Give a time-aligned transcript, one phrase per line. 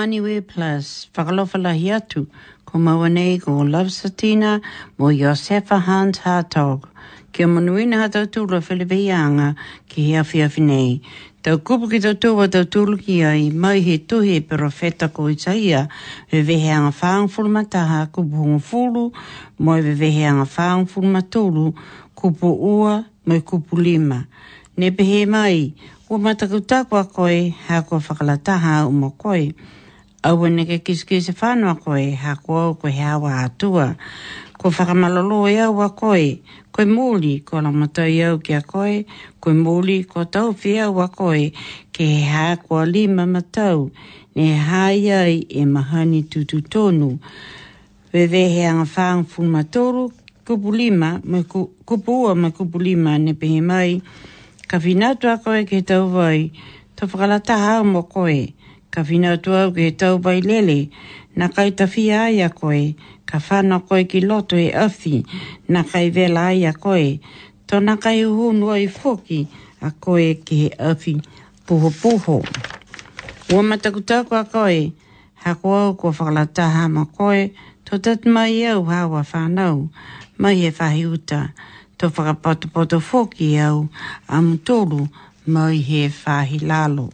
[0.00, 2.26] Maniwe Plus, whakalofa lahi atu,
[2.64, 3.08] ko maua
[3.42, 4.62] ko Love Satina
[4.96, 6.88] mo Josefa Hans Hartog.
[7.32, 9.48] Kia manuina ha tau tūra whilewe ianga
[9.90, 11.02] ki he awhi awhi nei.
[11.42, 15.26] Tau kupu ki tau tūwa tau tūru ki ai mai he tuhe pero feta ko
[15.28, 15.84] i taia
[16.32, 19.04] he weheanga whāng fulmataha kupu hunga fulu
[19.58, 21.66] mo he weheanga whāng fulmatūru
[22.16, 22.96] kupu ua
[23.26, 24.24] mai kupu lima.
[24.78, 25.74] Nepe he mai,
[26.08, 27.38] ua matakutakua koe
[27.68, 29.52] hea whakalataha umo koe.
[30.22, 33.96] Aua neke kiski se whanua koe, ha koe au koe hawa atua.
[34.60, 36.26] Ko whakamalolo e au a koe,
[36.74, 38.96] koe mūli ko la matau iau ki a koe,
[39.40, 41.44] koe mūli ko tau fi au koe,
[41.94, 43.90] ke he ha koe lima matau,
[44.36, 47.10] ne hai ai e mahani tutu tonu.
[48.12, 50.12] We we he anga whang fulmatoru,
[50.46, 54.02] kupu lima, me kupu ua me kupu lima ne pehe mai,
[54.68, 56.52] ka whinatu koe ke tau vai,
[56.96, 57.56] to whakalata
[57.92, 58.52] mo Koe
[58.90, 60.90] ka whina tua au ke tau bai lele,
[61.38, 62.94] na kai tawhia ai a koe,
[63.28, 65.16] ka whana koe ki loto e awhi,
[65.72, 67.08] na kai vela ai a koe,
[67.68, 69.40] tona kai uhunua i foki
[69.80, 71.12] a koe ke he awhi
[71.66, 72.36] puho puho.
[73.54, 74.90] Ua mataku tau kua koe,
[75.46, 77.40] ha koe au kua whakalataha ma koe,
[77.86, 79.76] tō tat mai au hawa whanau,
[80.40, 81.40] mai he whahi uta,
[81.98, 83.86] tō whakapoto poto foki au,
[84.34, 85.00] amutolu
[85.46, 87.08] mai he whahi lalo.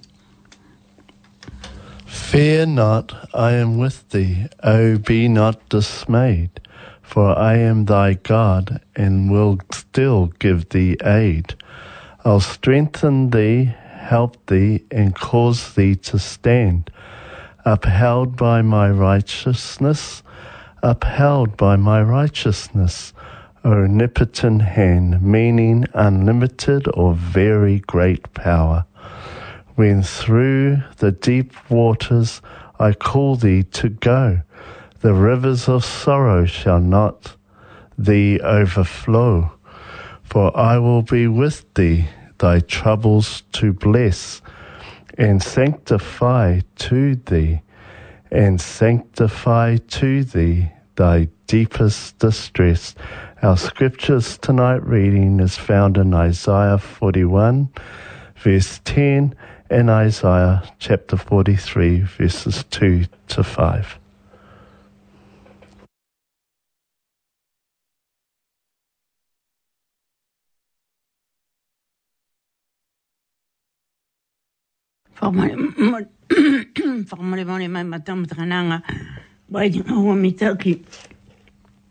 [2.16, 4.46] Fear not, I am with thee.
[4.64, 6.58] O be not dismayed,
[7.02, 11.54] for I am thy God, and will still give thee aid.
[12.24, 16.90] I'll strengthen thee, help thee, and cause thee to stand.
[17.66, 20.22] Upheld by my righteousness,
[20.82, 23.12] upheld by my righteousness,
[23.64, 28.84] omnipotent hand, meaning unlimited or very great power
[29.76, 32.43] when through the deep waters
[32.81, 34.40] I call thee to go.
[35.00, 37.37] The rivers of sorrow shall not
[37.99, 39.52] thee overflow,
[40.25, 42.06] for I will be with thee,
[42.38, 44.40] thy troubles to bless,
[45.19, 47.61] and sanctify to thee,
[48.32, 52.94] and sanctify to thee thy deepest distress.
[53.43, 57.69] Our scriptures tonight reading is found in Isaiah 41,
[58.37, 59.34] verse 10
[59.70, 63.98] in Isaiah chapter 43, verses 2 to 5.
[75.16, 78.80] whakamare mare mai ma tamata ka nanga
[79.50, 80.30] wai te ngahua mi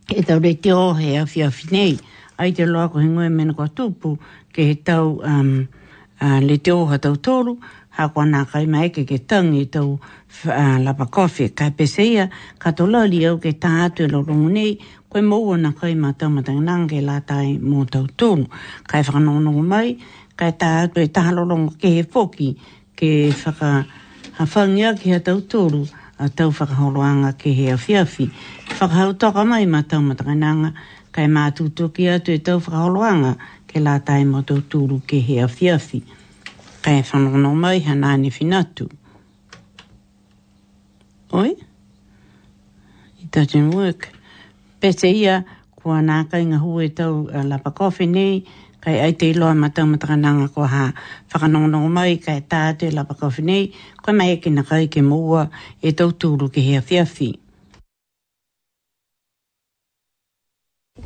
[0.10, 0.22] re
[0.56, 2.00] te ohe a fia nei
[2.38, 4.18] ai te loako hingoe mena kua tupu
[4.54, 5.68] ke he tau um,
[6.20, 7.58] a ah, le te oha tau tōru,
[7.98, 10.00] ha kua nā kai mai ke ke tangi tau
[10.48, 12.30] a, ah, pa kofi, ka pese ia,
[12.60, 14.76] ka tō lali au ke tā atu e lorongu nei,
[15.12, 18.48] koe mōua nā kai mā tau matang nāngi la tai mō tau tōru,
[18.88, 19.98] kai whakanongonongo mai,
[20.40, 22.50] kai tā atu e tā lorongu ke he foki,
[22.96, 23.12] ke
[23.44, 23.86] whaka
[24.38, 25.84] hawhangia ki a tau tōru,
[26.20, 28.30] a tau whakahoroanga ke he awhiawhi.
[28.80, 30.74] Whakahau toka mai mā tau matanga nanga,
[31.12, 33.36] kai mā tūtoki atu e tau whakahoroanga,
[33.76, 36.00] ke la tai mo tō tūru ke hea fiafi.
[36.86, 38.86] Kei whanono mai ha nāne whinatu.
[41.36, 41.50] Oi?
[43.20, 44.06] It doesn't work.
[44.80, 45.42] Pese ia,
[45.76, 46.60] kua nā kai ngā
[46.96, 47.72] tau uh, lapa
[48.08, 48.46] nei,
[48.80, 50.94] kai ai te iloa ma tau matakananga ko ha
[51.32, 55.50] whakanono mai, kai tā la lapa kofi nei, kua mai eke nā kai ke mōua
[55.84, 57.32] e tau tūru ke hea fiafi.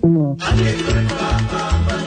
[0.06, 1.98] Mm.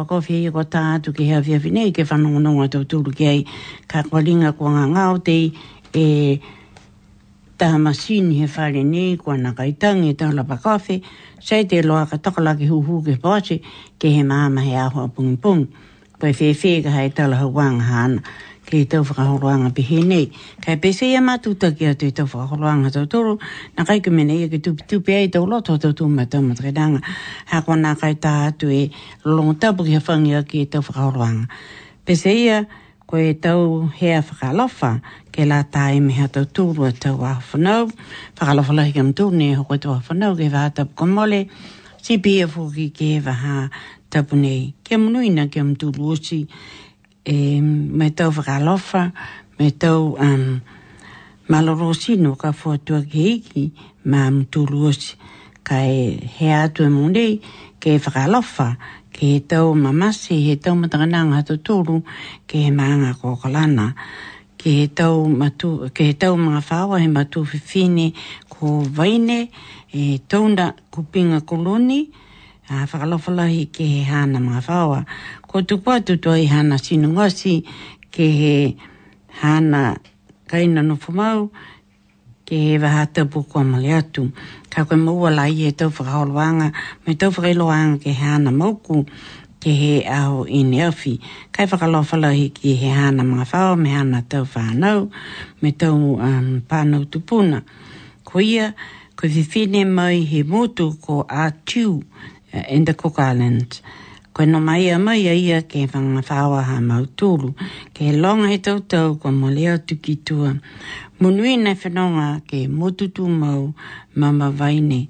[0.00, 3.40] whakakofi i ko tā atu ki hea whia whinei ke whanonga tau tūru ki ai
[3.88, 5.36] ka kwalinga ko ngā ngāo te
[5.92, 6.40] e
[7.60, 11.00] tā masini he whare nei kua nā kaitangi e tau pa kawhi,
[11.44, 13.60] sei te loa ka takala ki huhu ke pāse
[14.00, 15.68] ke he māma he ahua pungi pungi.
[16.20, 18.22] Koe whewhe ka e hei tau lahu wang hana
[18.70, 20.30] ke te whakahoroanga pehe nei.
[20.62, 23.36] Kai pese ia matuta ki atu te whakahoroanga tau toro,
[23.76, 27.02] na kai ke mene ia ki tupi tupi ai tau loto tau tau mata matredanga.
[27.50, 28.82] Ha kona kai ta atu e
[29.24, 31.50] long tabu ki whangia ki te whakahoroanga.
[32.06, 32.62] Pese ia,
[33.10, 34.92] ko e tau hea whakalofa,
[35.34, 37.90] ke la ta e mea tau toro a tau awhanau,
[38.38, 41.48] whakalofa lahi kam tūru ne hoko tau awhanau ke whakatapu komole,
[41.98, 43.66] si pia e fuki ke waha
[44.10, 44.76] tapu nei.
[44.86, 46.44] Kia munuina, kia mtu luosi,
[47.24, 49.12] e me tau whakalofa,
[49.58, 50.60] me tau um,
[51.48, 53.64] malorosino ka fuatua ki hiki,
[54.04, 55.14] ma mtuluos
[55.62, 57.38] ka e he atu e mundi,
[57.80, 58.76] ke whakalofa,
[59.12, 62.02] ke he tau mamasi, he tau matakananga hatu tūru,
[62.48, 63.92] ke he maanga kōkalana,
[64.56, 68.14] ke he tau, matu, ke he tau mga whawa, he matu whiwhine
[68.48, 69.50] ko waine,
[69.92, 72.10] e tau na kupinga koloni,
[72.70, 73.32] a whakalofa
[73.72, 75.04] ke he hana mga whawa,
[75.50, 77.66] ko tu pa tu to i hana sinu ngasi
[78.14, 78.54] ke he
[79.42, 79.98] hana
[80.46, 81.50] kaina no fumau
[82.46, 84.30] ke he waha te buku a mali atu.
[84.70, 86.68] Ka koe maua la i he tau whakaoloanga,
[87.02, 89.02] me tau whakailoanga ke hana mauku
[89.58, 91.18] ke he au i ne awhi.
[91.50, 95.10] Kai whakalofalohi ki he hana mga whao, me hana tau whanau,
[95.62, 97.64] me tau um, pānau tupuna.
[98.22, 98.70] Ko ia,
[99.18, 101.98] ko whiwhine mai he motu ko a Tiu
[102.54, 103.82] uh, in the Cook Islands.
[104.40, 107.52] Koe no mai a mai a ia ke whangawhawa ha mautulu,
[107.92, 110.54] ke longa he tau tau ko mo leo tuki tua.
[111.20, 113.74] Munui nei whanonga ke motutu mau
[114.16, 115.08] mama waine,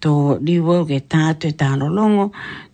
[0.00, 2.32] to riwau ke tātue tālo longo,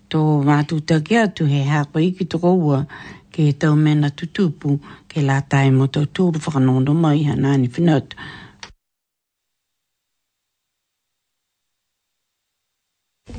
[0.09, 2.87] to mātu take atu he hako iki toko ua,
[3.31, 8.17] ke tau mena tutupu ke la tai mo tau tūru whakanono mai hanani whanotu.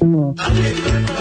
[0.01, 1.20] Mm-hmm.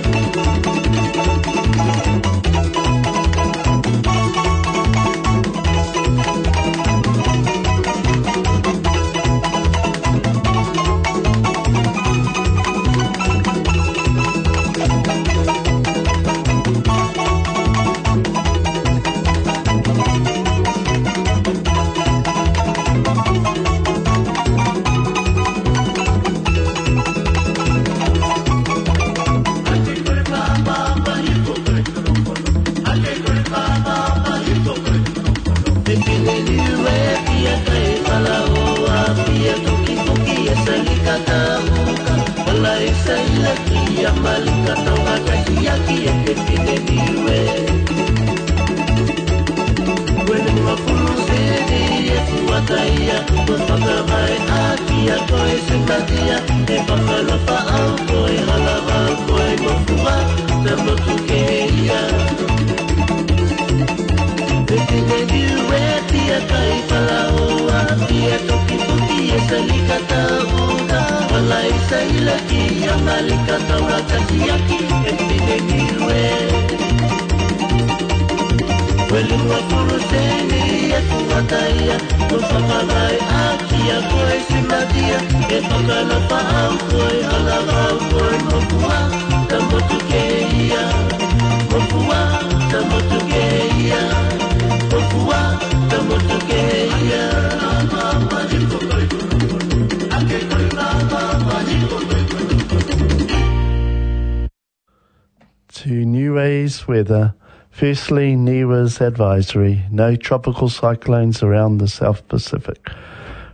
[106.91, 107.33] weather.
[107.81, 112.79] Firstly, NEWA's advisory no tropical cyclones around the South Pacific.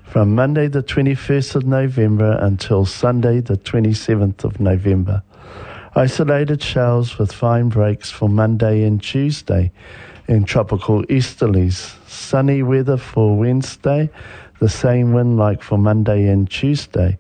[0.06, 5.22] From Monday, the 21st of November, until Sunday, the 27th of November.
[5.96, 9.72] Isolated showers with fine breaks for Monday and Tuesday
[10.28, 11.80] in tropical easterlies.
[12.10, 14.10] Sunny weather for Wednesday,
[14.60, 17.20] the same wind like for Monday and Tuesday.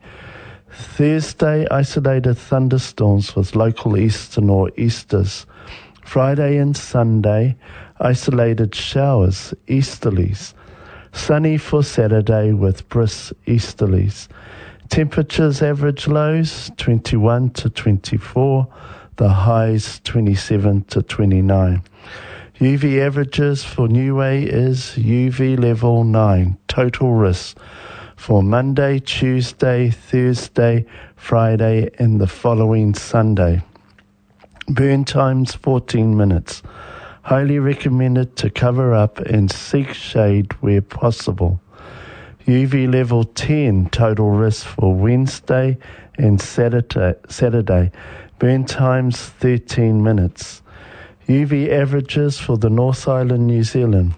[0.72, 5.46] Thursday, isolated thunderstorms with local eastern or easters.
[6.08, 7.58] Friday and Sunday,
[8.00, 10.54] isolated showers, easterlies.
[11.12, 14.30] Sunny for Saturday with brisk easterlies.
[14.88, 18.66] Temperatures average lows 21 to 24,
[19.18, 21.82] the highs 27 to 29.
[22.62, 27.58] UV averages for New Way is UV level 9, total risk
[28.16, 30.86] for Monday, Tuesday, Thursday,
[31.18, 33.62] Friday, and the following Sunday
[34.68, 36.62] burn times 14 minutes.
[37.24, 41.60] Highly recommended to cover up and seek shade where possible.
[42.46, 45.78] UV level 10 total risk for Wednesday
[46.18, 47.92] and Saturday.
[48.40, 50.62] Burn times 13 minutes.
[51.28, 54.16] UV averages for the North Island, New Zealand.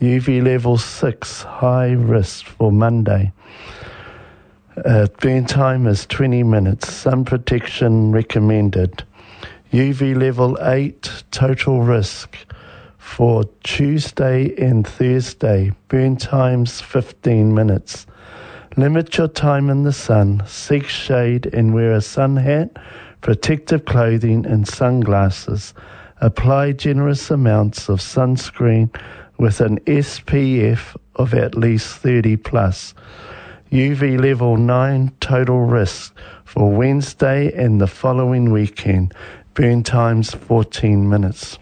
[0.00, 3.32] UV level 6 high risk for Monday.
[4.84, 6.90] Uh, burn time is 20 minutes.
[6.92, 9.02] Sun protection recommended.
[9.76, 12.34] UV level 8 total risk
[12.96, 15.70] for Tuesday and Thursday.
[15.88, 18.06] Burn times 15 minutes.
[18.78, 20.42] Limit your time in the sun.
[20.46, 22.74] Seek shade and wear a sun hat,
[23.20, 25.74] protective clothing, and sunglasses.
[26.22, 28.88] Apply generous amounts of sunscreen
[29.38, 32.94] with an SPF of at least 30 plus.
[33.70, 39.12] UV level 9 total risk for Wednesday and the following weekend.
[39.56, 41.58] burn times 14 minutes.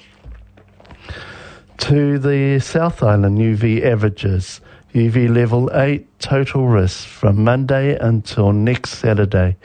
[1.78, 4.60] To the South Island UV averages,
[4.92, 9.56] UV level 8 total risk from Monday until next Saturday,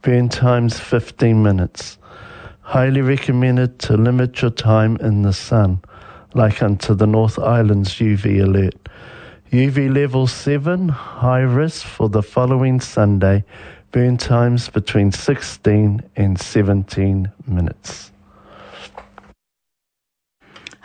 [0.00, 1.98] burn times 15 minutes.
[2.62, 5.82] Highly recommended to limit your time in the sun,
[6.32, 8.88] like unto the North Island's UV alert.
[9.52, 13.44] UV level 7, high risk for the following Sunday,
[13.94, 18.10] burn times between 16 and 17 minutes.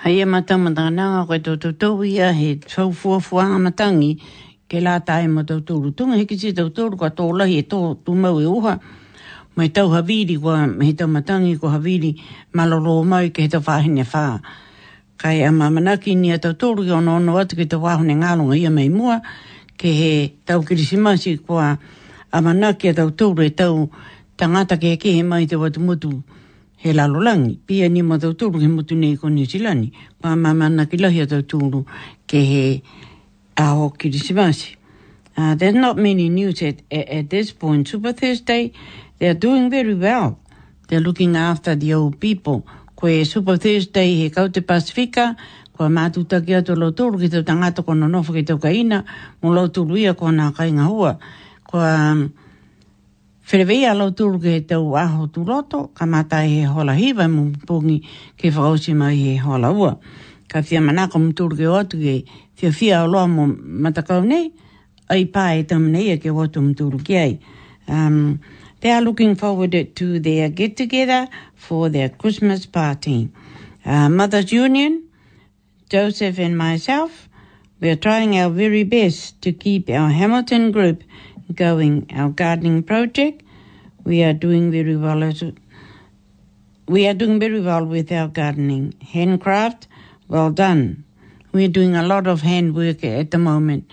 [0.04, 4.12] Hei e matamata nga koe tō tō tō ia he tau fua fua amatangi
[4.69, 7.58] ke la tae ma tō tō ru tunga heki si tō tō ru kato lahi
[7.60, 8.76] e tō tū mau e uha
[9.58, 12.13] mai tau haviri kua he tau matangi ko haviri
[12.56, 14.28] malolo mai ke he tau whahine wha
[15.19, 18.22] kai a mamanaki ni a tō tō ru ki ono ono atu ke tau wahone
[18.24, 19.19] ngalunga ia mai mua
[19.78, 20.13] ke he
[20.45, 21.98] tau kirisimasi kua kua
[22.32, 23.89] a mana ki a tau tōru e tau
[24.38, 26.24] tangata ke ke he mai te watu motu
[26.78, 27.58] he lalolangi.
[27.65, 29.89] Pia ni ma tau tōru he motu nei ko New Zealand.
[30.24, 31.84] ma mana ki lahi a tau tōru
[32.28, 32.82] ke he
[33.58, 34.76] aho kirisimasi.
[35.38, 37.88] Uh, there's not many news at, at, this point.
[37.88, 38.74] Super Thursday,
[39.20, 40.38] they're doing very well.
[40.89, 42.68] They're looking after the old people.
[42.98, 45.38] Koe Super Thursday he kaute Pasifika,
[45.78, 49.06] koe mātuta takia atu lo tōru ki tau tangata kona nofu ki tau kaina,
[49.42, 51.18] mo lo tōru kona kainga hua
[51.69, 52.23] kua um,
[53.45, 57.99] whereweia alo tūru ke tau aho tū roto, ka mata e hola hiwa mu pungi
[58.38, 59.91] ke whakausi mai e hola ua.
[60.49, 62.17] Ka whia manako mu tūru ke otu ke
[62.58, 64.49] whia whia o loa mu matakau nei,
[65.10, 67.38] ai pā e tam nei e ke otu mu tūru ke ai.
[67.88, 68.39] Um,
[68.82, 73.29] they are looking forward to their get together for their Christmas party.
[73.86, 75.03] Uh, Mother's Union,
[75.89, 77.29] Joseph and myself,
[77.79, 81.15] we are trying our very best to keep our Hamilton group together
[81.55, 82.05] going.
[82.13, 83.43] Our gardening project,
[84.03, 85.43] we are doing very well as
[86.88, 88.93] we are doing very well with our gardening.
[89.01, 89.88] Handcraft,
[90.27, 91.03] well done.
[91.51, 93.89] We are doing a lot of handwork at the moment.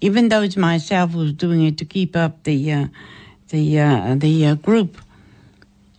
[0.00, 2.86] Even though it's myself who's doing it to keep up the uh,
[3.48, 4.98] the uh, the uh, group,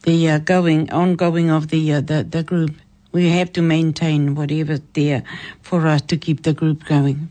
[0.04, 2.72] the uh, going ongoing of the, uh, the the group,
[3.12, 5.24] we have to maintain whatever's there
[5.62, 7.30] for us to keep the group going.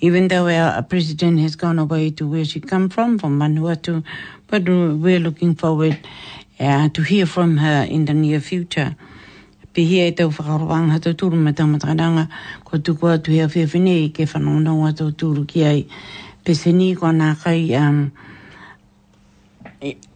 [0.00, 4.04] even though our, president has gone away to where she come from, from Manuatu,
[4.46, 5.98] but we're looking forward
[6.60, 8.96] uh, to hear from her in the near future.
[9.74, 12.24] Pihi e tau whakarawanga tau tūru ma tau matakaranga,
[12.64, 15.84] ko tuku atu hea whewhine i ke whanonaua tau tūru ki ai.
[16.44, 18.10] Pesini ko nā kai um,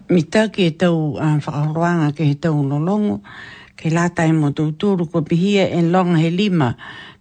[0.09, 3.21] mitaki e tau um, whakarawanga ke he tau lolongo,
[3.77, 6.75] ke lātai mo tau tūru ko pihi e long he lima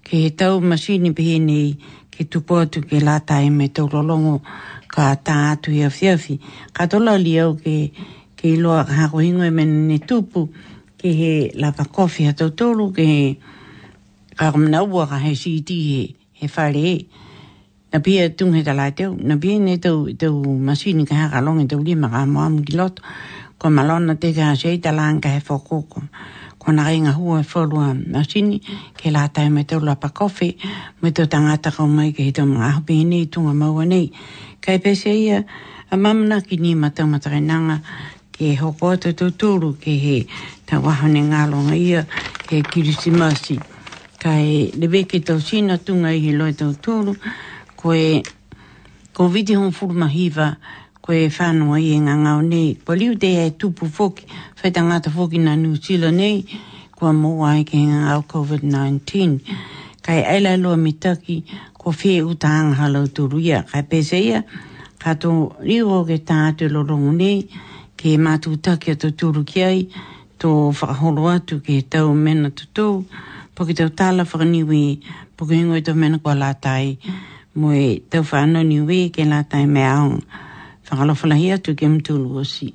[0.03, 1.77] ke he tau masini pihi nei
[2.21, 4.41] i tupo atu ke la tae me tau lolongo
[4.93, 6.35] ka ta atu i awhiawhi.
[6.75, 7.89] Ka tola li au ke,
[8.37, 10.41] ke iloa hako hingoe me ne tupu
[11.01, 13.23] ke he la pa a tau tolu ke he
[14.37, 16.01] ka kumna ua ka he siti he
[16.39, 16.97] he whare e.
[17.93, 20.07] Na pia tunghe ta lai teo, na pia ne tau,
[20.67, 23.01] masini ka haka longi tau lima ka moa mki loto.
[23.57, 26.05] Ko malona te ka ha seita langa ka he whakoko.
[26.05, 28.61] Ka he whakoko ko na hua e wholua masini,
[28.93, 30.57] ke la tai me te ulapa kofi,
[31.01, 34.11] me te tangata kau mai ke hito mga ahupi hini i tunga maua nei.
[34.61, 35.43] Kai pese ia,
[35.91, 37.79] a mamna ki ni matau matarenanga,
[38.31, 40.27] ke hoko atu tūturu ke he
[40.69, 42.03] ta wahane ngālonga ia,
[42.45, 43.57] ke kirisi masi.
[44.21, 47.17] Kai lewe ke tau sina tunga i he tūturu,
[47.75, 48.21] ko e,
[49.13, 50.55] ko viti hon furma hiva,
[51.11, 52.67] koe e whanua i ngā ngau nei.
[52.87, 54.23] Po liu te e tupu whoki,
[54.61, 56.35] whaita ngāta whoki na New Zealand nei,
[56.95, 59.57] kua mōa i ke ngā ngau COVID-19.
[60.07, 61.35] Kai eila loa mitaki,
[61.75, 63.59] ko whee u tā ngā halau turuia.
[63.71, 64.39] Kai pese ia,
[65.03, 65.49] ka o
[66.07, 67.37] ke tā atu lorongu nei,
[67.99, 69.81] ke mātu taki atu turu ki ai,
[70.39, 73.03] tō whakaholo atu ke tau mena tutu,
[73.53, 74.99] po ki tau tāla niwi,
[75.35, 76.95] po ki hingoi tō mena kua lātai,
[77.59, 77.73] mo
[78.09, 80.47] tau whanau niwi ke lātai me aonga
[80.91, 82.73] whakalofalahi atu ke mtulu o si.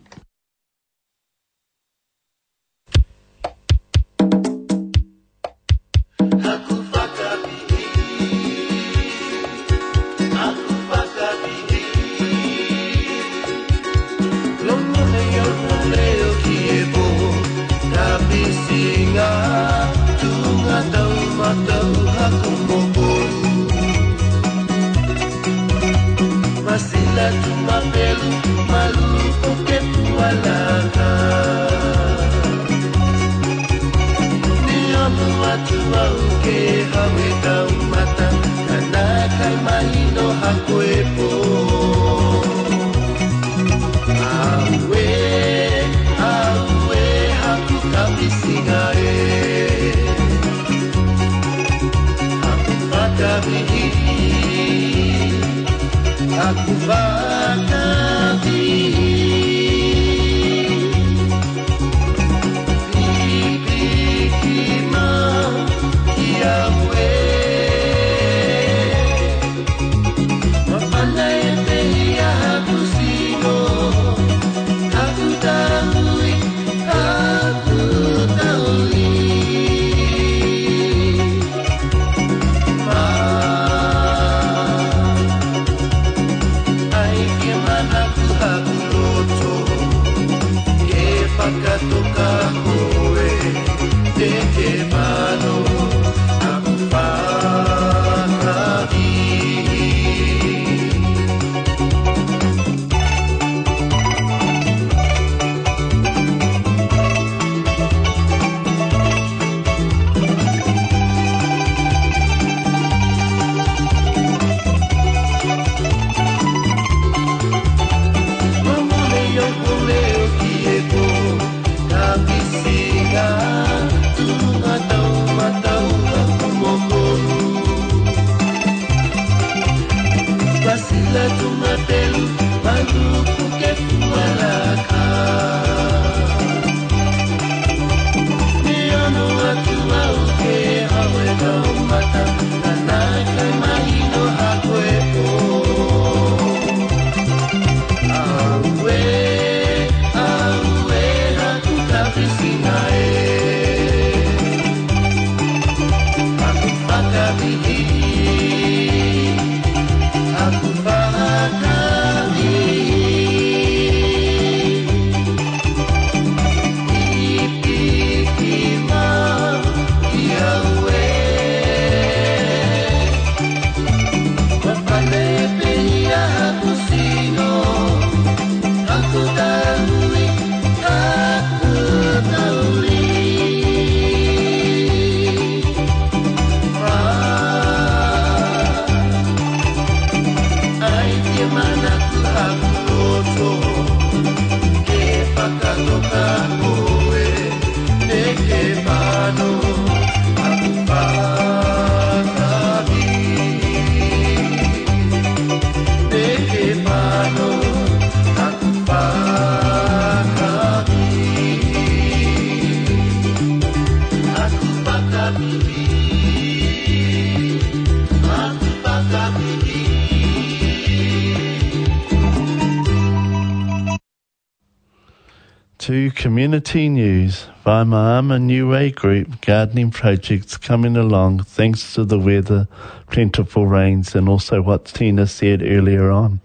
[226.26, 232.18] Community News via my Arma New Way Group gardening projects coming along thanks to the
[232.18, 232.66] weather,
[233.12, 236.40] plentiful rains, and also what Tina said earlier on.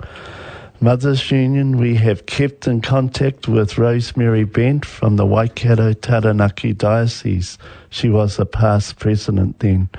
[0.81, 7.57] Mothers Union, we have kept in contact with Rosemary Bent from the Waikato Taranaki Diocese.
[7.89, 9.89] She was a past president then.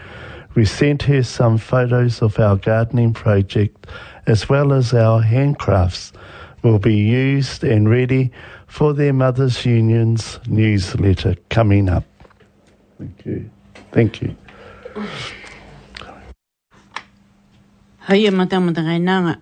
[0.54, 3.88] We sent her some photos of our gardening project
[4.28, 6.12] as well as our handcrafts
[6.62, 8.30] will be used and ready
[8.72, 12.04] for their Mothers Union's newsletter coming up.
[12.98, 13.38] Thank you.
[13.92, 14.30] Thank you.
[18.08, 19.34] Haia matama te ngai nanga.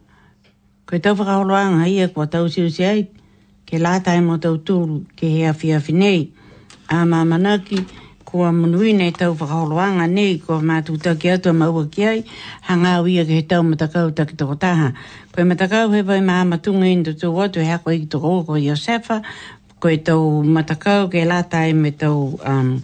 [0.86, 3.02] Koe tau whakaoloanga haia kua tau siu si ai.
[3.66, 6.00] Ke lātai mo tau tūru ke hea awhi finei.
[6.00, 6.30] nei.
[6.90, 7.84] A mamanaki
[8.24, 12.20] kua munui nei tau whakaoloanga nei kua mātu taki atua maua ki ai.
[12.68, 14.58] Hanga au ke he tau matakau taki toko
[15.32, 18.64] Koe matakau he vai maa matunga indo tu watu hea koe i tu koko i
[18.66, 19.20] Josefa.
[19.78, 22.34] Koe tau matakau ke la tai me tau...
[22.44, 22.80] Um,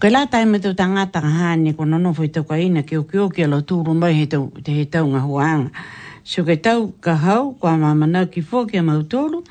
[0.00, 2.96] Koe la tai me tau tangata ka hāne ko nono fai tau ka ina ke
[2.96, 5.68] uki uki ala tūru mai he tau, te he tau ngā huanga.
[6.24, 9.44] So ke tau ka hau kwa maa manau ki fō ke mautoro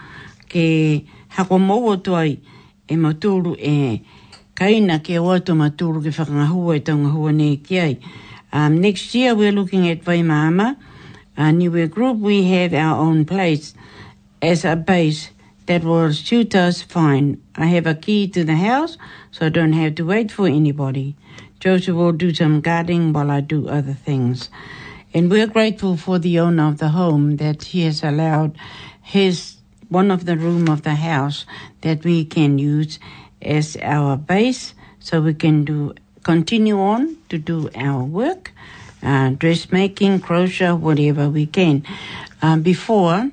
[0.49, 1.05] ke
[1.37, 2.39] hako mou atu ai
[2.89, 4.01] e mautoro e
[4.57, 7.97] kaina ke o atu mautoro ke whakangahua e tau ngahua ne ki ai.
[8.51, 10.73] Um, next year we're looking at Vaimama.
[10.73, 10.75] Vaimama.
[11.47, 13.73] in New Group, we have our own place
[14.41, 15.29] as a base
[15.67, 17.41] that will suit us fine.
[17.55, 18.97] I have a key to the house,
[19.31, 21.15] so I don't have to wait for anybody.
[21.59, 24.49] Joseph will do some gardening while I do other things.
[25.13, 28.57] And we're grateful for the owner of the home that he has allowed
[29.01, 29.55] his
[29.87, 31.45] one of the room of the house
[31.81, 32.99] that we can use
[33.41, 38.51] as our base so we can do continue on to do our work
[39.03, 41.83] uh, dressmaking, crochet, whatever we can.
[42.41, 43.31] Um, before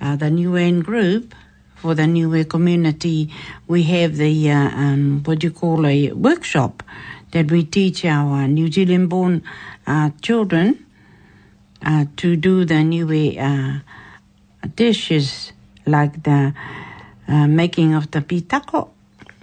[0.00, 1.34] uh, the New End Group,
[1.76, 3.30] for the New Year community,
[3.66, 6.82] we have the, uh, um, what do you call a workshop
[7.32, 9.42] that we teach our New Zealand born
[9.86, 10.84] uh, children
[11.84, 13.82] uh, to do the New Year
[14.74, 15.52] dishes
[15.86, 16.52] like the
[17.26, 18.90] making of the pitako.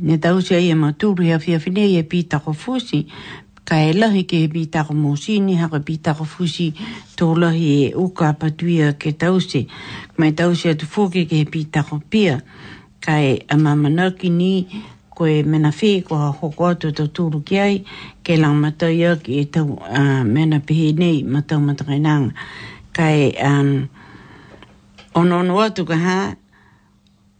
[0.02, 3.10] Ne tau se e maturi a fia e ko fusi.
[3.68, 6.70] ka e lahi ke he bitaro mōsini, hara bitaro fusi
[7.20, 9.68] tō lahi e oka patuia ke tause.
[10.16, 12.38] Mai tause atu fōke ke he bitaro pia,
[13.04, 14.54] ka e amamanaki ni
[15.18, 17.76] koe mena whē ko ha hoko atu tō tūru ki ai,
[18.24, 22.32] ke lang matai aki e tau uh, mena pehe nei matau matakainanga.
[22.96, 23.74] Ka e um,
[25.18, 26.18] ono ono atu ka ha,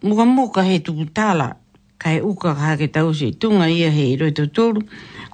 [0.04, 1.54] muka muka he tuku tala,
[2.00, 4.82] kai uka ka hake tausi tunga ia he iroi tō tūru,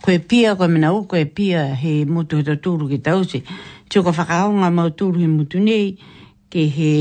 [0.03, 3.41] koe pia koe mena uka e pia he mutu he tō tūru ki tausi,
[3.91, 5.91] tio ka whakaonga mau tūru he mutu nei,
[6.49, 6.93] ke he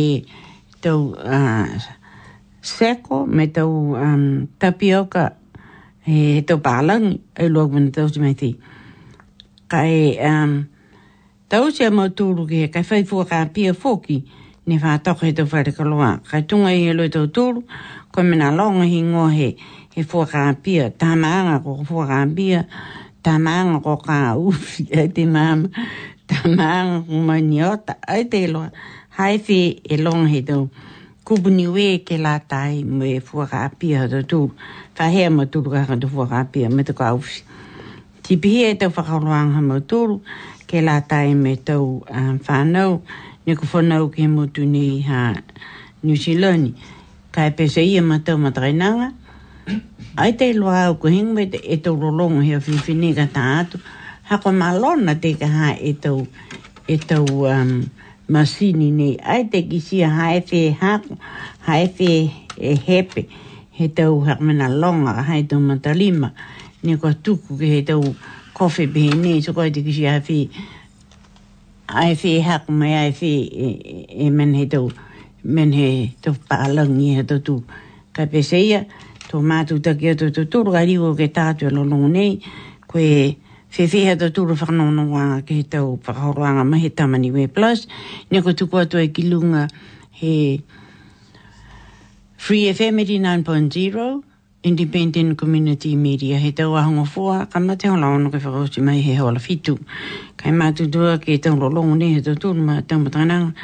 [0.82, 1.70] tau uh,
[2.60, 3.94] seko me tau
[4.60, 5.28] tapioka
[6.02, 8.52] he, he tau pālangi, e luak mena tausi mai ti.
[9.72, 10.58] Kai um,
[11.48, 15.42] tausi a mau tūru ki he, kai whaifua ka pia fōki, kai ni whātoko to
[15.42, 16.22] tō wharekaloa.
[16.28, 17.64] Kai tunga i helo i tō tūru,
[18.14, 19.48] ko mena longa hi ngō he,
[19.96, 22.62] he whuakaapia, tā maanga ko whuakaapia,
[23.26, 25.84] tā maanga ko kā ufi, ai te māma,
[26.30, 28.70] tā maanga ko maniota, ai te loa,
[29.18, 30.60] hai whi e longa he tō,
[31.26, 34.54] kubuni we ke la tai mo e whuakaapia tō tūru,
[35.00, 37.42] wha hea mo tūru kaka tō whuakaapia, me tō kā ufi.
[38.22, 40.20] Tipi hea tō whakaloanga mo tūru,
[40.70, 42.98] ke la tai me tō um, whanau,
[43.46, 45.34] ne ko fona o ke mo tu ni ha
[46.06, 46.78] New Zealand
[47.34, 49.10] ka e pese i ma tau ma trainanga
[50.18, 53.42] ai te loa o ku hing me te e tau rolongo hea whiwhine ka ta
[53.62, 53.76] atu
[54.30, 56.22] ha ko malona te ka ha e tau
[56.86, 57.82] e tau um,
[58.30, 60.92] masini nei ai te kisia ha e whee ha
[61.66, 62.24] ha e whee
[62.58, 63.20] e hepe
[63.76, 66.28] he tau hakmana longa ha e tau matalima
[66.84, 68.02] ni ko tuku ke he tau
[68.54, 70.46] kofi bhe nei so ko e te kisia ha whee
[71.86, 73.66] ai fi hak mai ai fi e,
[74.08, 74.90] e, e men he to
[75.42, 77.64] men he to palang ni to tu
[78.14, 78.86] ka pe se ia
[79.28, 82.40] to ma tu ta ke to to tur gari go ke ta tu lo nei
[82.86, 83.36] ko e
[83.68, 86.76] fi ha to tur fa no no wa ke to pa ho ra nga ma
[86.78, 87.86] he ta mani we plus
[88.30, 89.66] ne ko tu ko to e kilunga
[90.10, 90.62] he
[92.36, 94.31] free fm 89.0
[94.64, 99.14] Independent Community Media he tau ahonga fua ka mate hola ono ke whakauti mai he
[99.18, 99.74] hola fitu
[100.36, 103.54] kai mātu tua ke tau lolongu ne he tau tūnu ma tau matanganga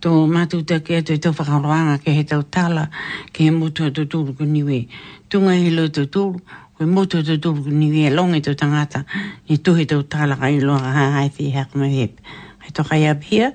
[0.00, 2.86] tō mātu tā ke atu tau whakaroanga ke he tau tala
[3.34, 4.88] ke he motu atu tūru ku niwe
[5.28, 6.40] tunga he lo tau tūru
[6.78, 9.04] ke motu atu tūru ku niwe a e longi tau tangata
[9.50, 12.24] ni tū he tau tala ka iloa ha hae fi hea kama hep
[12.64, 13.52] kai tō kai abhia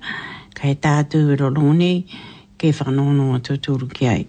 [0.61, 1.93] kai tātu e lolongu ne
[2.57, 4.21] ke whakanono atu tūru ki ai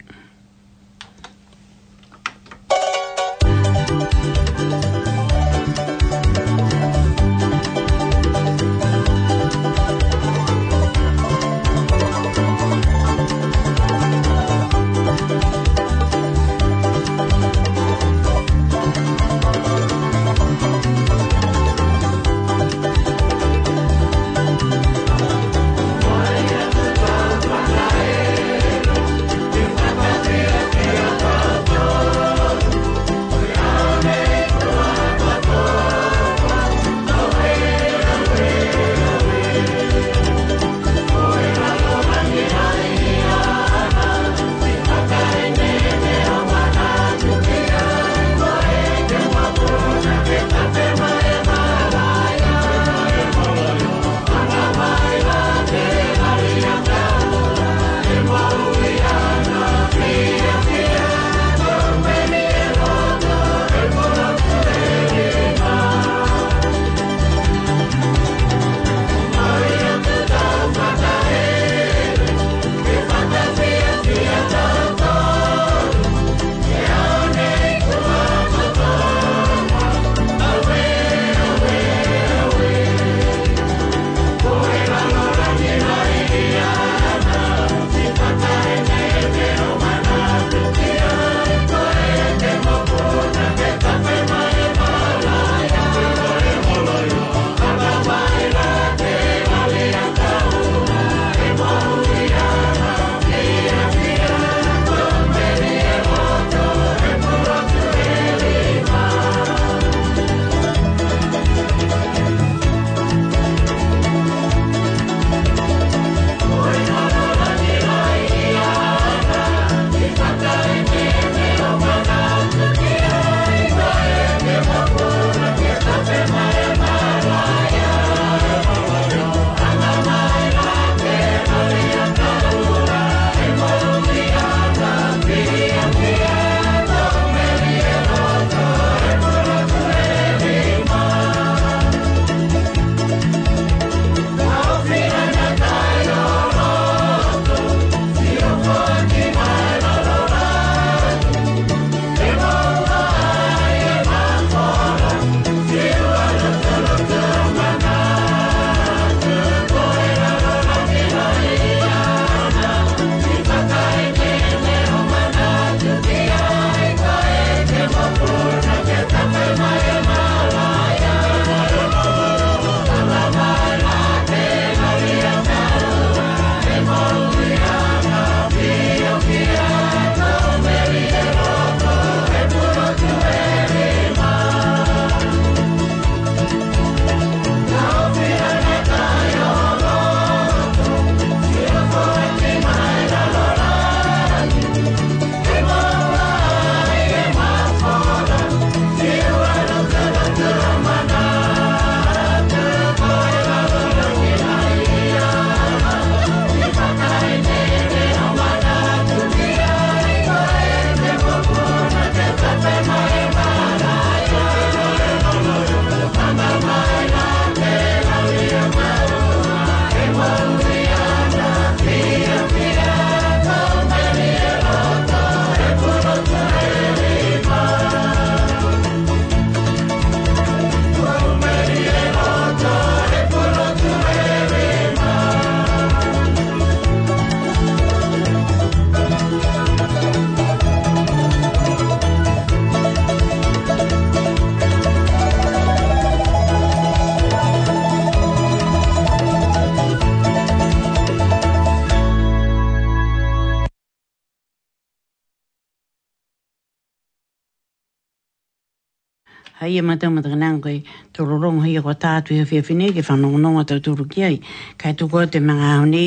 [259.75, 260.77] ia matau matakanaan koe
[261.14, 264.37] tororongo hia kwa tātu hia whia whine ke whanongononga tau turu ki ai.
[264.79, 266.05] Kai tuku atu e mga honi,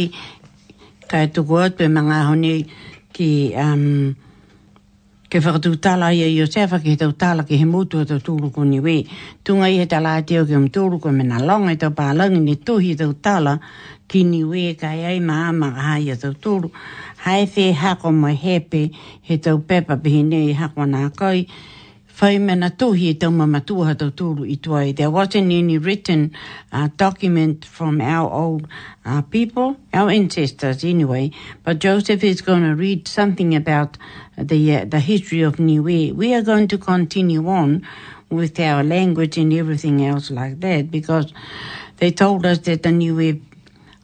[1.11, 2.53] kai tuku atu e mga honi
[3.13, 3.29] ki
[3.63, 4.15] um,
[5.29, 8.07] ke whakatu tala ia i o sefa ki he tau tala ki he mutu a
[8.07, 9.05] tau turu ko niwe.
[9.43, 12.39] Tunga i he tala ati au ki am turu ko mena longa i tau pālangi
[12.41, 13.59] ni tuhi tau tala
[14.07, 16.71] ki we kai ai maa maa hai a tau turu.
[17.25, 18.91] Hai whi hako mo hepe
[19.21, 21.45] he tau pepa pihine i hako nā koi.
[22.19, 24.91] Whai mana tohi e tau tau tūru i tuai.
[24.95, 26.31] There wasn't any written
[26.71, 28.67] uh, document from our old
[29.05, 31.29] uh, people, our ancestors anyway,
[31.63, 33.99] but Joseph is going to read something about
[34.35, 36.11] the, uh, the history of Niue.
[36.15, 37.85] We are going to continue on
[38.31, 41.31] with our language and everything else like that because
[41.97, 43.39] they told us that the Niue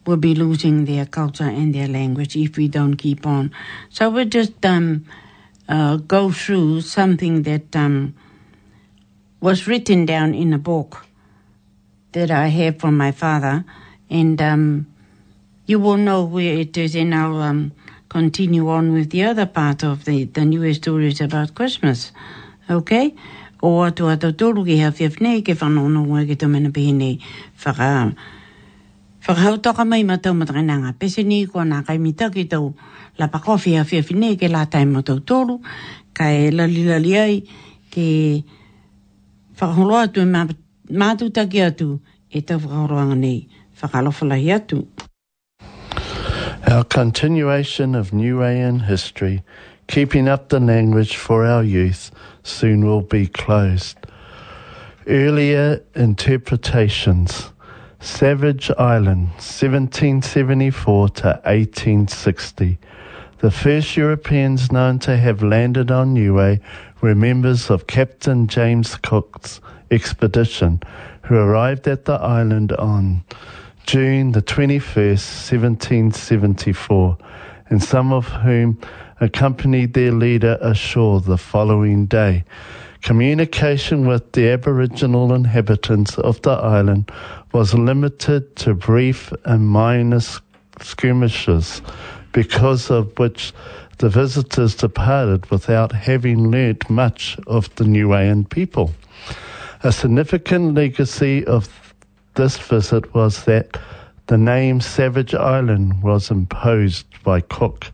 [0.06, 3.50] will be losing their culture and their language if we don't keep on.
[3.90, 5.06] So we're just um,
[5.70, 8.14] uh, go through something that um,
[9.42, 11.06] was written down in a book
[12.12, 13.66] that I have from my father,
[14.10, 14.86] and um,
[15.66, 17.72] you will know where it is, and I'll um,
[18.10, 22.12] continue on with the other part of the, the newer stories about Christmas.
[22.70, 23.14] Okay?
[23.62, 27.20] Or to atu atotolu ki if nei ke whanono ngā ki tō mana pēne
[27.64, 28.14] whaka.
[29.78, 32.74] i mai matau matakana ngā pese ni kua nā kai mitaki tau.
[33.18, 35.60] la pakofi a fia fine ke la tai mo tau tolu,
[36.14, 37.36] ka e lali lali ai
[37.92, 38.44] ke
[39.58, 40.56] whakaholoa tu e
[40.94, 42.00] mātu taki atu
[42.32, 43.48] e tau whakaholoa nei,
[43.82, 44.88] whakalofalahi atu.
[46.66, 49.44] Our continuation of New Aean history,
[49.88, 52.10] keeping up the language for our youth,
[52.44, 53.98] soon will be closed.
[55.06, 57.52] Earlier interpretations
[58.00, 62.78] Savage Island, 1774 to 1860
[63.44, 66.34] the first Europeans known to have landed on Niue
[67.02, 69.60] were members of Captain James Cook's
[69.92, 70.82] expedition,
[71.24, 73.22] who arrived at the island on
[73.86, 77.18] June the 21st, 1774,
[77.68, 78.80] and some of whom
[79.20, 82.46] accompanied their leader ashore the following day.
[83.02, 87.12] Communication with the Aboriginal inhabitants of the island
[87.52, 90.22] was limited to brief and minor
[90.82, 91.82] skirmishes
[92.34, 93.54] because of which
[94.00, 98.94] the visitors departed without having learnt much of the New Ayan people.
[99.84, 101.94] A significant legacy of
[102.36, 103.78] this visit was that
[104.28, 107.92] the name Savage Island was imposed by Cook.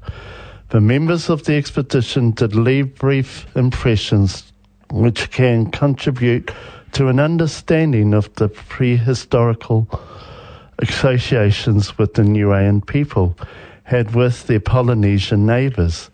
[0.69, 4.51] The members of the expedition did leave brief impressions
[4.91, 6.51] which can contribute
[6.93, 9.87] to an understanding of the prehistorical
[10.79, 13.37] associations with the New Ayan people
[13.89, 16.11] had with their Polynesian neighbours.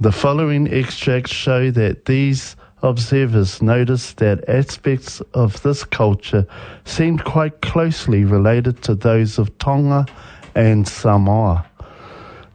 [0.00, 6.46] The following extracts show that these observers noticed that aspects of this culture
[6.84, 10.06] seemed quite closely related to those of Tonga
[10.54, 11.66] and Samoa.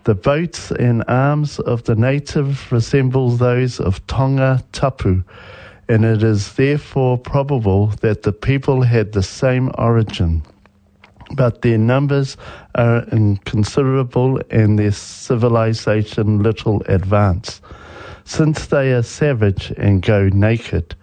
[0.06, 5.22] The boats and arms of the native resemble those of Tonga Tapu,
[5.90, 10.44] and it is therefore probable that the people had the same origin
[11.34, 12.38] but their numbers
[12.76, 17.62] are inconsiderable and their civilization little advanced.
[18.26, 20.96] Since they are savage and go naked,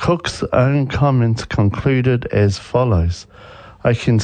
[0.00, 3.26] Cook's own comments concluded as follows
[3.84, 4.18] I can,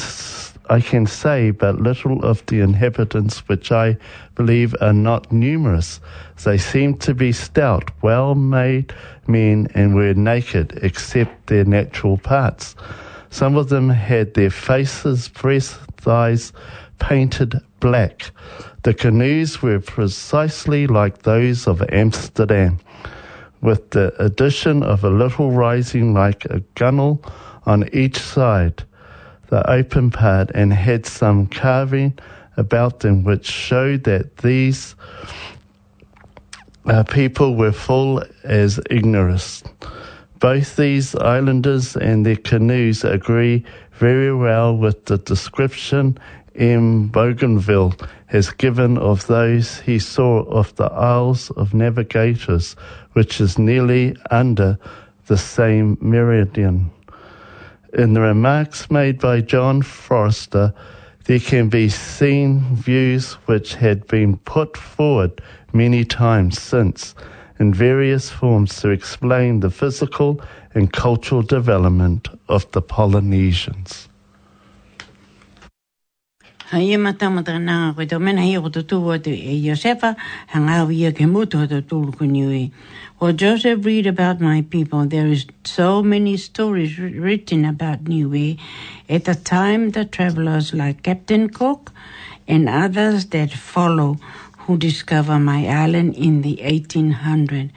[0.71, 3.97] I can say but little of the inhabitants, which I
[4.35, 6.01] believe are not numerous.
[6.43, 8.91] They seem to be stout, well made
[9.27, 12.75] men, and were naked, except their natural parts.
[13.31, 16.51] Some of them had their faces, breasts, thighs
[16.99, 18.29] painted black.
[18.83, 22.79] The canoes were precisely like those of Amsterdam,
[23.61, 27.23] with the addition of a little rising like a gunnel
[27.65, 28.83] on each side,
[29.47, 32.19] the open part, and had some carving
[32.57, 34.93] about them which showed that these
[36.85, 39.63] uh, people were full as ignorance.
[40.41, 43.63] Both these islanders and their canoes agree
[43.93, 46.17] very well with the description
[46.55, 47.09] M.
[47.09, 47.93] Bougainville
[48.25, 52.75] has given of those he saw of the Isles of Navigators,
[53.13, 54.79] which is nearly under
[55.27, 56.89] the same meridian.
[57.93, 60.73] In the remarks made by John Forrester,
[61.25, 65.39] there can be seen views which had been put forward
[65.71, 67.13] many times since
[67.61, 70.35] in various forms to explain the physical
[70.73, 74.07] and cultural development of the Polynesians.
[76.71, 80.13] Hei e matamata nā koe tō mena hi o te tū o te e Iosefa,
[80.15, 82.69] e ha ngā o ia ke mutu o te tūlu kuniui.
[83.21, 88.57] O Joseph read about my people, there is so many stories written about Niue.
[89.09, 91.91] At the time, the travelers like Captain Cook
[92.47, 94.15] and others that follow
[94.71, 97.73] who discovered my island in the 1800.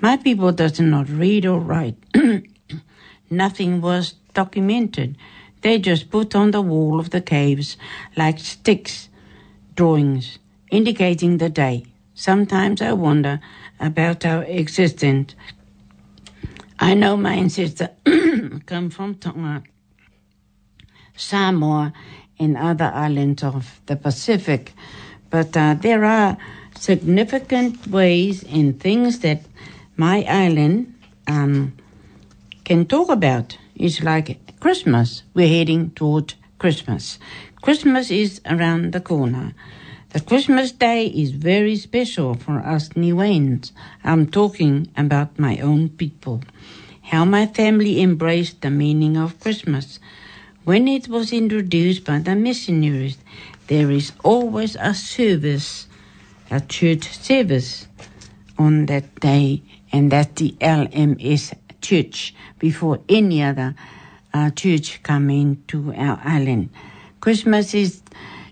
[0.00, 1.96] My people does not read or write.
[3.30, 5.16] Nothing was documented.
[5.62, 7.76] They just put on the wall of the caves
[8.16, 9.08] like sticks,
[9.74, 10.38] drawings,
[10.70, 11.84] indicating the day.
[12.14, 13.40] Sometimes I wonder
[13.80, 15.34] about our existence.
[16.78, 17.88] I know my ancestors
[18.66, 19.64] come from Tonga,
[21.16, 21.92] Samoa,
[22.38, 24.74] and other islands of the Pacific.
[25.36, 26.38] But uh, there are
[26.80, 29.42] significant ways and things that
[29.94, 30.94] my island
[31.26, 31.74] um,
[32.64, 33.58] can talk about.
[33.76, 35.24] It's like Christmas.
[35.34, 37.18] We're heading toward Christmas.
[37.60, 39.52] Christmas is around the corner.
[40.14, 43.72] The Christmas day is very special for us Niueans.
[44.02, 46.44] I'm talking about my own people.
[47.10, 49.98] How my family embraced the meaning of Christmas
[50.64, 53.18] when it was introduced by the missionaries
[53.66, 55.86] there is always a service,
[56.50, 57.86] a church service
[58.58, 59.62] on that day,
[59.92, 63.74] and that the LMS church before any other
[64.34, 66.70] uh, church come into our island.
[67.20, 68.02] Christmas is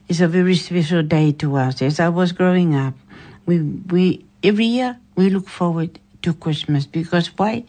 [0.09, 1.81] is a very special day to us.
[1.81, 2.95] As I was growing up,
[3.47, 7.65] we we every year we look forward to Christmas because why?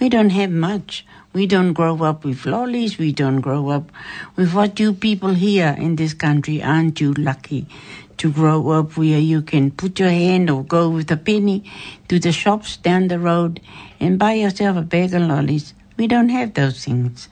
[0.00, 1.06] We don't have much.
[1.32, 2.98] We don't grow up with lollies.
[2.98, 3.90] We don't grow up
[4.36, 7.66] with what you people here in this country aren't you lucky
[8.18, 11.62] to grow up where you can put your hand or go with a penny
[12.08, 13.60] to the shops down the road
[14.00, 15.72] and buy yourself a bag of lollies.
[15.96, 17.28] We don't have those things.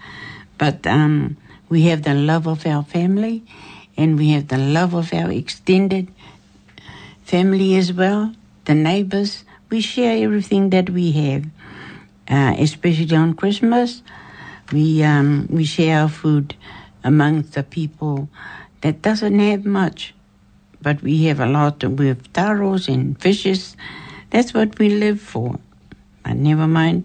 [0.59, 1.37] But um,
[1.69, 3.43] we have the love of our family
[3.97, 6.09] and we have the love of our extended
[7.25, 8.33] family as well,
[8.65, 11.45] the neighbors, we share everything that we have,
[12.29, 14.03] uh, especially on Christmas.
[14.73, 16.55] We um, we share our food
[17.05, 18.29] amongst the people
[18.81, 20.15] that doesn't have much,
[20.83, 23.77] but we have a lot with taros and fishes.
[24.31, 25.59] That's what we live for.
[26.23, 27.05] But never mind.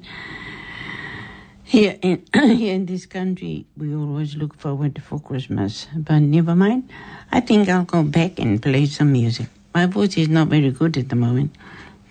[1.64, 5.88] Here in, here in this country, we always look forward for Christmas.
[5.96, 6.90] But never mind.
[7.32, 9.48] I think I'll go back and play some music.
[9.74, 11.56] My voice is not very good at the moment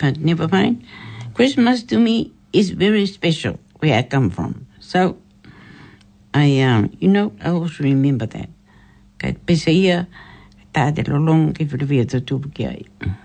[0.02, 0.82] but never mind.
[1.32, 4.66] Christmas to me is very special where I come from.
[4.80, 5.16] So
[6.34, 8.50] I, um, you know, I always remember that.
[9.22, 10.08] Kijk, per se hier,
[10.72, 13.16] daar de long even weer toe bekijken.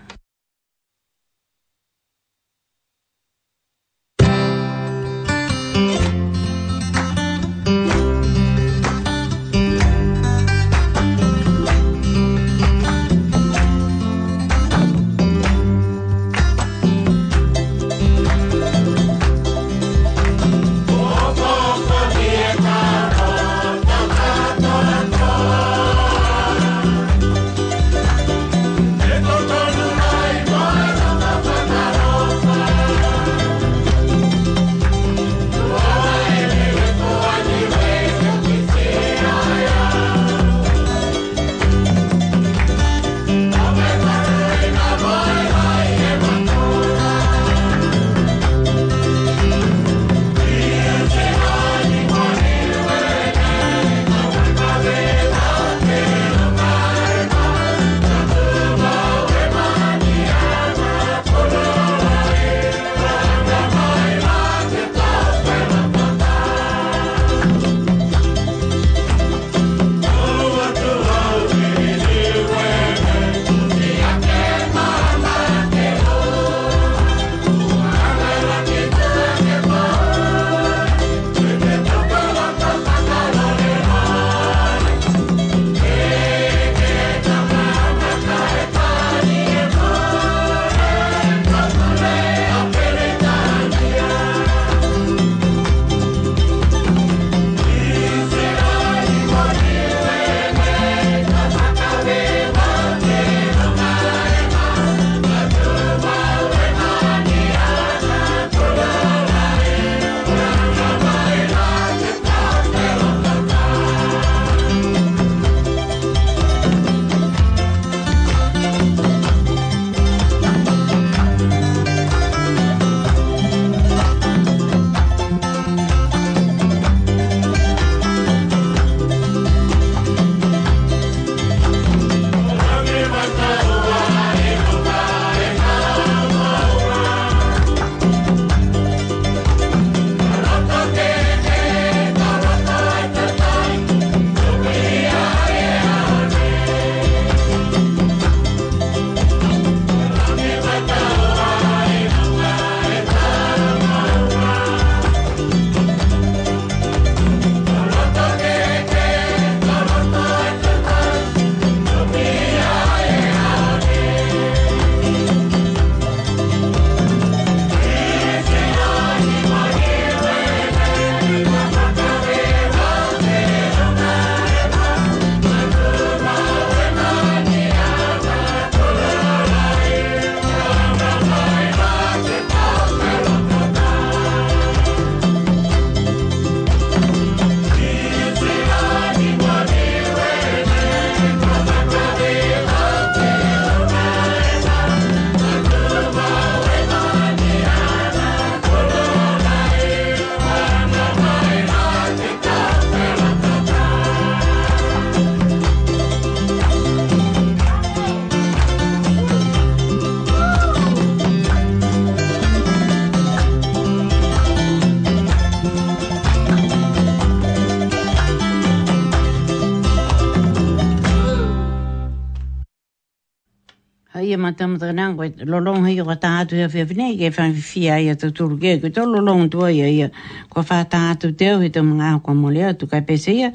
[225.46, 228.88] lolong hei ka tātu ia e whia whenei ke whawhiwhia ia tō tūru kia ko
[228.96, 230.08] tō lolong tō ia ia
[230.50, 233.52] kua whā tātu teo he tō mga hako mole atu kai pese ia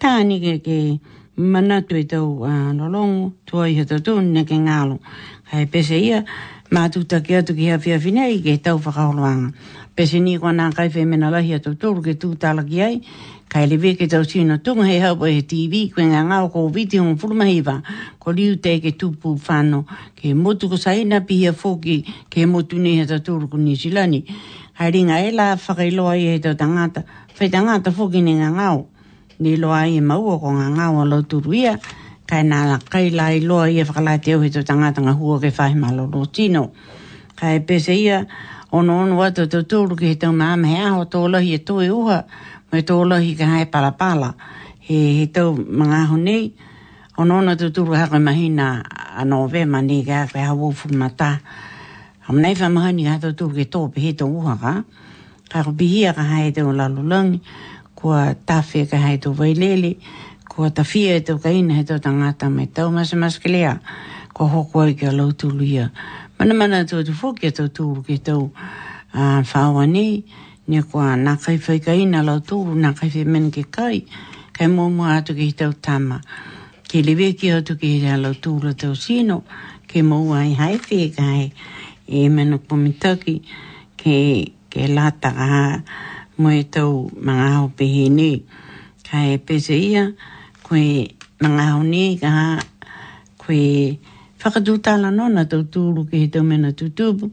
[0.00, 0.78] tāni ke ke
[1.36, 2.22] manatu e i tō
[2.78, 3.12] lolong
[3.46, 4.98] tō ia tō tū ne ke ngālo
[5.50, 6.22] kai pese ia
[6.72, 9.52] mātuta ki atu ki hawhia whenei ke tau whakaoloanga
[9.98, 13.00] pese ni kwa nang kai fe lahi ato toru ke tu tala ki ai,
[13.50, 16.68] kai le ve ke tau sino tunga he haupo he TV, kwe nga ngao ko
[16.70, 17.82] viti hon furma hiwa,
[18.22, 19.82] ko liu te ke tupu whano,
[20.14, 24.22] ke motu ko saina pi hea fōki, ke motu ni hea tau toru ku nisilani,
[24.78, 27.02] kai ringa e la whakailoa i he tau tangata,
[27.34, 28.86] whai tangata fōki ni nga ngao,
[29.42, 31.74] ni loa i maua ko nga ngao alo turu ia,
[32.22, 35.42] kai nga kai la i loa i e whakalai te au he tau tangata ngahua
[35.42, 36.70] ke whahima lo lo tino,
[37.34, 38.22] kai pese ia,
[38.72, 41.86] ono ono watu te tūru ki he tau māma he aho tō lahi e tōi
[41.94, 42.18] uha,
[42.72, 44.34] mai tō lahi ka hae palapala,
[44.84, 46.50] he, he tau mga aho nei,
[47.18, 51.38] ono ono te tūru haka mahina a nove ma nei ka hape hawa ufu mata,
[52.28, 54.74] am nei whamahani ka tau tūru ki tō pe he tau uha ka,
[55.48, 57.40] ka ko bihia ka hae tau lalulangi,
[57.96, 59.94] kua tawhia ka hae tau vailele,
[60.44, 63.78] kua tawhia e tau kaina he tau tangata mai tau masamaskelea,
[64.36, 68.02] kua hokoa i ka lau tūluia, kua mana mana tō tu fōki e tō tūru
[68.06, 68.34] ki tō
[69.50, 70.22] whāwa nei,
[70.70, 74.02] ne kua nā kai whai kai nā lau tūru, nā kai whai mena ki kai,
[74.54, 76.20] kai mō mō atu ki tō tāma.
[76.88, 79.40] Ki liwe ki atu ki rā lau tūru tō sino,
[79.90, 81.50] ki mō ai hai whai kai,
[82.06, 83.34] e mena kumitaki,
[83.98, 84.16] ki
[84.70, 85.66] ke lata ka ha
[86.38, 88.30] mo e tau mga hao pehe ne.
[89.10, 90.06] Ka pese ia,
[90.62, 91.10] koe
[91.42, 92.46] mga hao ne ka ha,
[93.42, 93.64] koe
[94.42, 97.28] whakatūtala nona tau tūru ki he tau mena tūtūpu,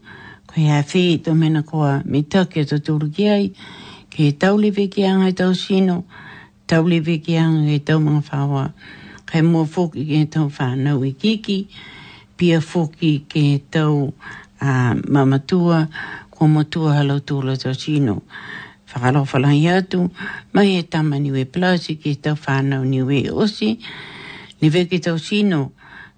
[0.50, 3.44] ko he awhi tau mena koa me tāke tau tūru ki ai,
[4.10, 6.00] ki he tau lewe ki anga tau sino,
[6.70, 8.70] tau lewe ki anga he tau mga whawa,
[9.30, 11.60] kai mua fōki ki he tau whanau i kiki,
[12.36, 14.10] pia fōki ki he tau
[14.58, 15.82] a uh, mamatua,
[16.32, 18.18] ko matua halau tūla tau sino.
[18.86, 20.06] Whakalo whalangi atu,
[20.56, 23.76] mai he tamani we plasi ki he tau whanau ni we osi,
[24.62, 25.68] ni veke tau sino,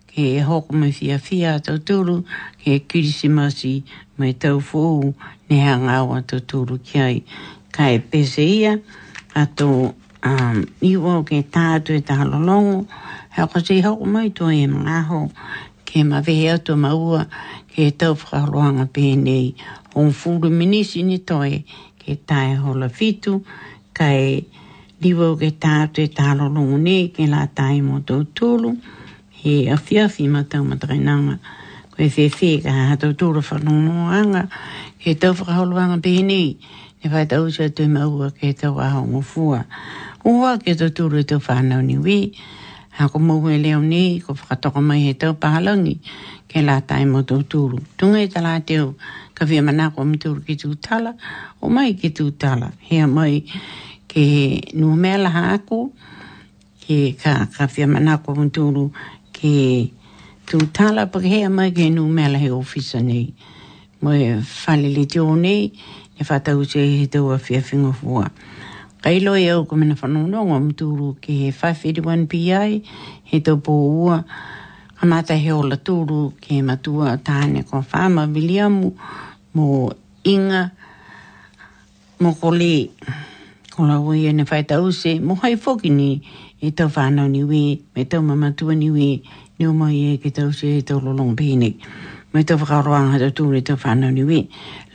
[0.09, 2.15] ke e hoko me fia fia tau tūru,
[2.61, 3.73] ke e kirisimasi
[4.19, 5.13] me tau fōu
[5.51, 7.19] ne hangawa tau tūru ki ai.
[7.77, 8.73] Ka e pese ia,
[9.43, 9.69] ato
[10.25, 10.59] um,
[10.93, 12.79] iwa ke tātu e tālolongo,
[13.37, 15.21] hea kasi hoko mai tō e mngaho,
[15.89, 17.27] ke ma vehe atu maua,
[17.73, 19.53] ke tau whakaroanga pēnei,
[19.95, 21.61] on fūru minisi ni toi,
[22.01, 23.43] ke tae hola fitu,
[23.97, 24.33] ka e
[25.05, 28.73] liwa ke tātu e tālolongo nei, ke la tae mo tō tūru,
[29.49, 31.37] e a fia fi ma tau matarenanga.
[31.93, 34.45] Ko e whewhi ka ha tau tūra whanonoanga,
[35.01, 36.59] ke tau whakaholuanga pēnei,
[37.01, 39.65] e whai tau sa tu maua ke tau aho o
[40.29, 42.19] Ua ke tau tūra tau whanau ni wī,
[43.01, 45.97] ha ko mohu e leo ni, ko whakatoka mai he tau pahalangi,
[46.49, 47.81] ke la tai mo tau tūru.
[47.97, 48.97] Tungai e ta la teo,
[49.35, 51.15] ka whia manako am tūru ki tū tala,
[51.63, 53.45] o mai ki tū tala, hea mai
[54.09, 55.87] ke nu mea laha aku,
[56.85, 58.91] ke ka, ka whia manako am tūru
[59.39, 59.95] ke
[60.51, 63.31] tu tala pakehe ama ke nu mela he ofisa nei.
[64.03, 65.71] Mo e whale le te o nei,
[66.19, 68.27] e whata uche he tau a fia whingo fua.
[69.03, 72.83] Kei loe au ka mena whanonongo tūru ke he 531 PI,
[73.31, 74.25] he tau pō ua,
[75.01, 78.91] a mata he ola tūru ke he matua tāne kwa whāma biliamu
[79.55, 79.69] mo
[80.27, 80.73] inga
[82.19, 82.91] mo kolē.
[83.71, 86.11] Kona ui ene whaita use, mo hai fokini ni
[86.61, 89.23] e tau whānau niwi, me tau mamatua niwi,
[89.59, 91.71] ni o mai e ki tau se e tau lolong pēne.
[92.35, 94.41] Me tau whakaroanga tau tū e tau whānau niwi,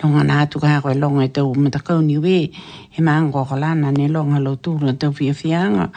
[0.01, 2.51] longa nā tu kā koe longa e tau matakau niwi,
[2.95, 5.87] he maanga kō kalana ne longa lo tū la tau whia whianga,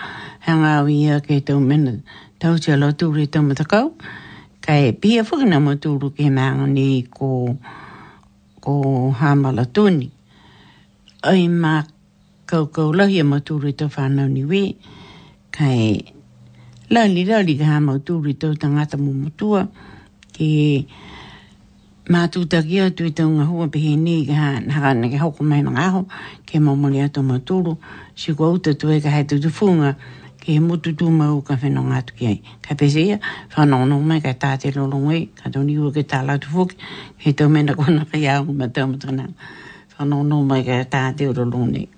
[0.47, 1.97] hanga au ia ke tau mena
[2.39, 3.93] tau se lo tū e tau matakau,
[4.63, 7.57] kai pia whakana mo tū ru ke maanga ni ko,
[8.61, 8.75] ko
[9.19, 10.11] hamala tūni.
[11.27, 11.83] Ai mā
[12.47, 14.65] kaukau lahi e matūru i tau whānau niwi,
[15.57, 16.05] kai
[16.93, 19.65] lani rari ka hama uturi tau tangata mumutua
[20.37, 20.85] ke
[22.13, 24.37] mātūtaki atu i taunga hua pehe nei ka
[24.77, 26.03] haka na ho hoko mai mga aho
[26.47, 27.73] ke mamori ato maturu
[28.15, 29.97] si kua uta tu e ka hai tutu funga
[30.45, 33.17] ke he mutu tū mau ka whenong atu ki ai ka pese ia
[33.57, 36.77] whanono mai ka tāte lorong e ka tōni ua ke tāla tu fuki
[37.19, 39.33] ke tau mena kona ka iau ma tau matana
[39.97, 41.89] whanono mai ka tāte lo nei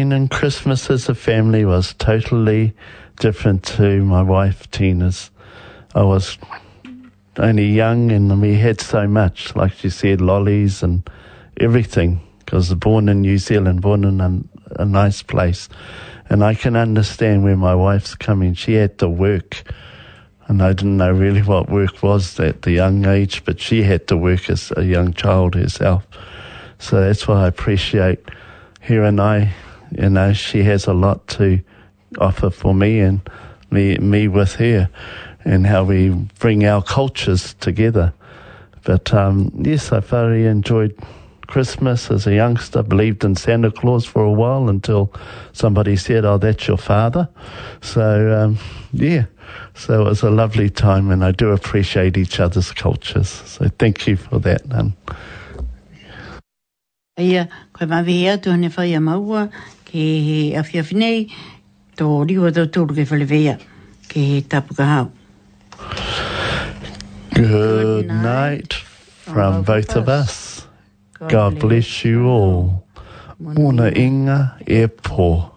[0.00, 2.72] and Christmas as a family was totally
[3.20, 5.30] different to my wife Tina's.
[5.94, 6.38] I was
[7.36, 11.08] only young and we had so much, like she said, lollies and
[11.60, 12.20] everything.
[12.38, 15.68] Because born in New Zealand, born in a, a nice place,
[16.28, 18.54] and I can understand where my wife's coming.
[18.54, 19.62] She had to work,
[20.48, 24.06] and I didn't know really what work was at the young age, but she had
[24.08, 26.06] to work as a young child herself.
[26.78, 28.30] So that's why I appreciate
[28.80, 29.52] her and I
[29.98, 31.60] you know, she has a lot to
[32.18, 33.20] offer for me and
[33.70, 34.88] me, me with her
[35.44, 38.14] and how we bring our cultures together.
[38.84, 40.98] But um, yes, I thoroughly enjoyed
[41.46, 45.12] Christmas as a youngster, believed in Santa Claus for a while until
[45.52, 47.28] somebody said, Oh, that's your father.
[47.82, 48.58] So, um,
[48.92, 49.26] yeah,
[49.74, 53.28] so it was a lovely time, and I do appreciate each other's cultures.
[53.28, 54.94] So, thank you for that, Nan.
[57.74, 59.50] koe mawi hea tōne whai a maua
[59.92, 61.24] ke he awhiawhi nei
[62.00, 63.56] tō riwa tōru ke whalewea
[64.12, 64.44] ke he
[64.88, 65.10] hau.
[67.34, 68.72] Good night
[69.28, 70.66] from both of us.
[71.28, 72.84] God bless you all.
[73.42, 75.50] Muna inga e pō.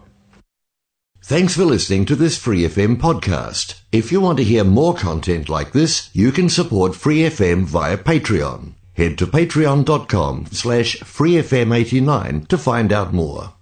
[1.29, 3.73] Thanks for listening to this Free FM podcast.
[3.91, 7.97] If you want to hear more content like this, you can support Free FM via
[7.97, 8.73] Patreon.
[8.93, 13.54] Head to patreon.com slash freefm89 to find out more.